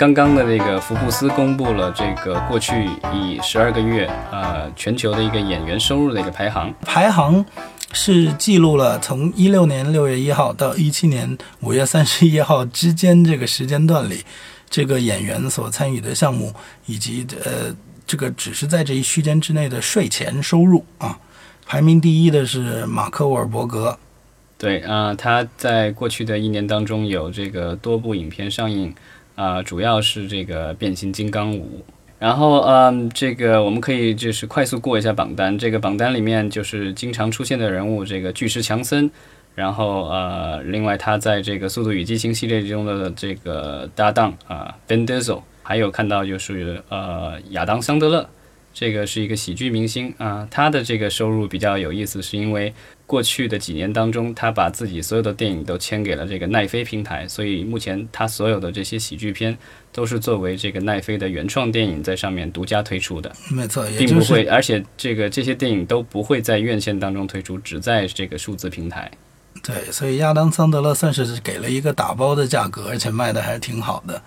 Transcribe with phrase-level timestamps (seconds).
[0.00, 7.44] 刚刚的这个福布斯公布了这个过去以十二个月呃全球的一个演员收入的一个排行，排行
[7.92, 14.24] 是记录了从一六年六月一号到一七年五月三十一号之间这个时间段里，
[14.70, 16.54] 这个演员所参与的项目
[16.86, 17.76] 以及呃
[18.06, 21.18] 这个只是在这一区间之内的税前收入啊。
[21.66, 23.98] 排名第一的是马克沃尔伯格，
[24.56, 28.94] 对啊，他在过去的一年当中有这个多部影片上映。
[29.40, 31.82] 啊，主要是这个变形金刚五，
[32.18, 35.56] 然后嗯，这个我们可以就是快速过一下榜单。
[35.56, 39.10] 这个榜单里面就是经常出现的人物，这个巨石强森，
[39.54, 48.28] 然后呃，另外他在这个《速度与激情》系列中的这个搭档啊，Ben Diesel，还有看到就是呃亚当桑德勒，
[48.72, 52.72] 这个是一个喜剧明星啊，他的这个收入比较有意思，是因为。
[53.10, 59.58] 过去的几年当中，他把自己所有的电影都签给了这个奈飞平台，所以目前他所有的这些喜剧片
[59.90, 63.32] 都是作为这个奈飞的原创电影在上面独家推出的。
[63.50, 69.10] 没错，并不会，而且这个这些电影都不会在院线当中推出，只在这个数字平台。
[69.60, 74.22] 对，所以亚当·桑德勒算是给了一个打包的价格，而且卖的还是挺好的。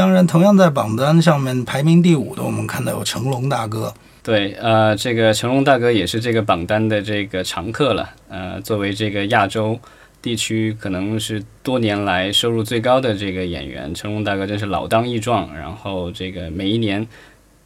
[0.00, 3.92] 当然，同样在榜单上面排名第五的，我们看到有成龙大哥。
[4.22, 8.08] 对，呃，这个成龙大哥也是这个榜单的这个常客了。
[8.30, 9.78] 呃，作为这个亚洲
[10.22, 15.54] 地区可能是多年来收入最高的这个演员，成龙大哥真是老当益壮。
[15.54, 17.06] 然后这个每一年，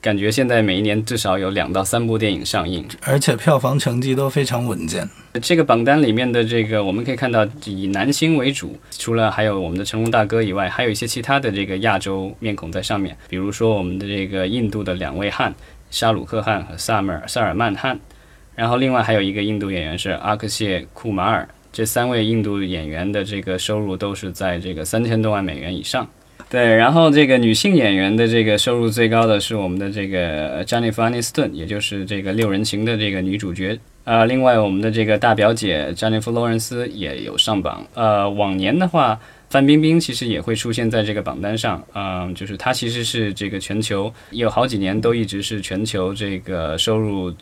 [0.00, 5.08] 感觉现在每一年至少有两到三部电影上映，而且票房成绩都非常稳健。
[5.42, 15.54] 这个榜单里面的这个，我们可以看到以男星为主，除了还有我们的成龙大哥以外，还有一些其他的这个亚洲面孔在上面，比如说我们的这个印度的两位汉。
[15.88, 17.98] 沙鲁克汗和萨尔萨尔曼汗，
[18.56, 26.06] 然后另外还有一个印度演员是阿克谢库马尔，这三位印度演员的这个收入都是在这个三千多万美元以上。
[26.48, 33.78] 对，然后这个女性演员的这个收入最高的是我们的这个詹妮弗安妮斯顿，也就是这个六人行的这个女主角。
[34.04, 37.84] 呃，另外我们的这个大表姐詹妮弗洛伦斯也有上榜。
[37.94, 39.18] 呃，往年的话。
[39.48, 47.32] 范冰冰其实也会出现在这个榜单上，嗯，就是她其实是这个全球有好几年都一直是全球这个收入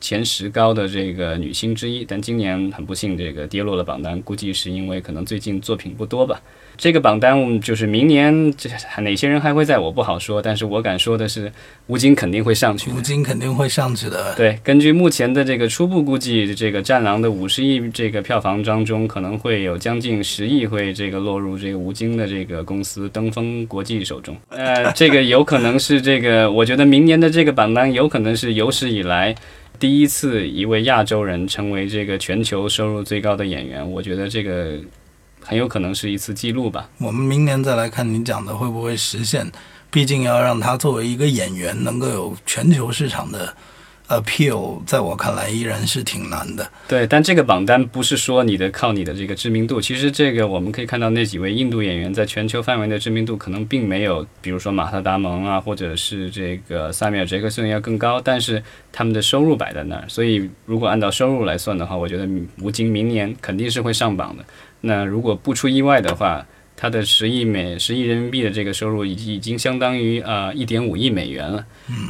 [0.00, 6.40] 前十高的这个女星之一，但今年很不幸这个跌落了榜单，估计是因为可能最近作品不多吧。
[6.76, 8.70] 这个榜单就是明年这
[9.02, 11.52] 哪些人还会在我不好说，但是我敢说的是，
[11.88, 12.90] 吴京肯定会上去。
[12.90, 14.34] 吴京肯定会上去的。
[14.34, 24.34] 对，根据目前的这个初步估计，这个《战狼》的五十亿这个票房当中，可能会有将近十亿会这个落入这个吴京的这个公司登峰国际手中。
[24.48, 29.34] 呃，这个有可能是这个，我觉得明年的这个榜单有可能是有史以来
[29.80, 33.90] 第一次一位亚洲人成为这个全球收入最高的演员。
[33.90, 34.78] 我觉得这个。
[35.42, 36.90] 很有可能是一次记录吧。
[36.98, 39.50] 我们明年再来看你讲的会不会实现，
[39.90, 43.56] 毕竟要让他作为一个演员能够有全球市场的。
[44.10, 46.68] Appeal 在我看来依然是挺难的。
[46.86, 58.62] 对，但这个榜单不是说你的靠你的这个知名度，其实这个我们可以看到那几位印度演员在全球范围的知名度可能并没有，比如说马特达蒙啊，或者是这个萨米尔杰克逊要更高，但是
[58.92, 62.28] 他们的收入摆在那儿，所以如果按照收入来算的话，我觉得
[62.60, 64.44] 吴京明年肯定是会上榜的。
[64.82, 66.44] 那如果不出意外的话。
[66.80, 71.66] 他的十亿美十亿人民币的这个收入已经已经相当于啊一点五亿美元了，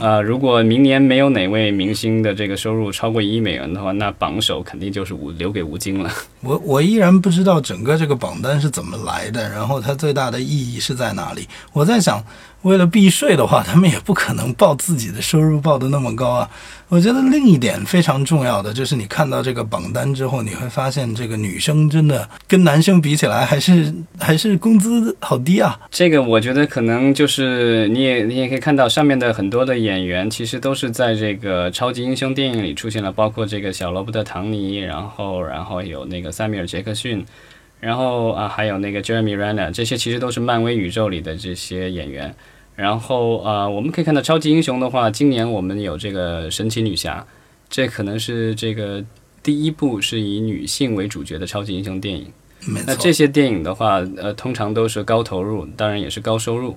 [0.00, 6.10] 啊，如果明年没有哪位明星的这个收入超过一亿美元的话，那榜首肯定就是吴留给吴京了。
[6.40, 11.46] 我我依然不知道整个这个榜单是怎么来的，然后它最大的意义是在哪里？
[11.74, 12.24] 我在想。
[12.64, 16.50] 为了避税的话，他们也不可能报自己的收入报的那么高啊。
[16.88, 25.78] 我觉得另一点非常重要的就是，你看到这个榜单之后，你会发现这个女生真的跟男生比起来，还是还是工资好低啊。
[25.90, 37.24] 这个我觉得可能就是你也你也可以看到上面的很多的演员，其实都是在这个超级英雄电影里出现了，包括这个小罗伯特·唐尼，然后然后有那个塞米尔·杰克逊，
[37.80, 42.34] 然后啊还有那个 Jeremy Renner，这些其实都是漫威宇宙里的这些演员。
[42.76, 47.24] 然后啊，我们可以看到超级英雄的话，今年我们有这个神奇女侠，
[47.68, 49.04] 这可能是这个
[49.42, 52.26] 第一部是以女性为主角的超级英雄电影。
[52.86, 56.76] 那这些电影的话，呃，通常都是高投入，当然也是高收入。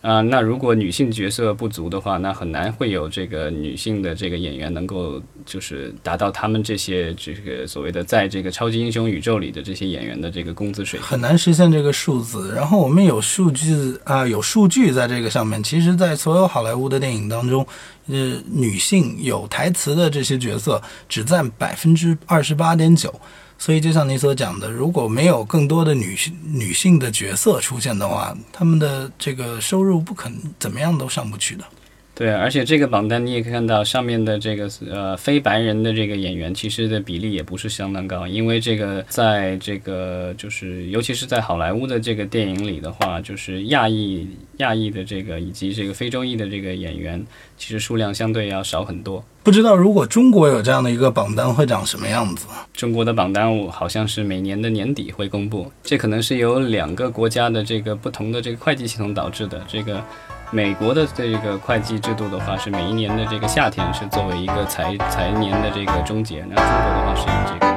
[0.00, 12.52] 啊，那如果女性角色不足的话，那很难会有这个女性的这个演员能够就是达到他们这些这个所谓的在这个超级英雄宇宙里的这些演员的这个工资水平，很难实现这个数字。
[12.54, 15.60] 然后我们有数据啊，有数据在这个上面。
[15.62, 17.66] 其实，在所有好莱坞的电影当中，
[18.06, 23.12] 呃，女性有台词的这些角色只占百分之二十八点九。
[23.58, 31.64] 所以就像你所讲的，如果没有更多的女性女性的角色出现的话，他们的这个收入不肯怎么样都上不去的。
[32.18, 44.26] 对，而且这个榜单你也可以看到，上面的这个呃非白人的这个演员，其实的比例也不是相当高，因为这个在这个就是尤其是在好莱坞的这个电影里的话，就是亚裔
[44.56, 47.24] 亚裔的这个以及这个非洲裔的这个演员，
[47.56, 49.24] 其实数量相对要少很多。
[49.44, 52.48] 不知道如果中国有这样的一个榜单会长什么样子？
[52.72, 60.02] 中国的榜单我好像是每年的年底会公布，这可能是由两个国家的这个不同的这个会计系统导致的这个。
[60.50, 66.44] 美国的这个会计制度的话，是每一年的这个夏天是作为一个财财年的这个终结。
[66.48, 67.67] 那中国的话是以这个。